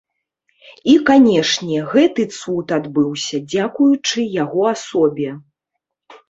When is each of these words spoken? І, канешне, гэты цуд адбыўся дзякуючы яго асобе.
І, 0.93 0.93
канешне, 1.09 1.77
гэты 1.91 2.25
цуд 2.37 2.67
адбыўся 2.79 3.37
дзякуючы 3.51 4.25
яго 4.43 4.63
асобе. 4.73 5.37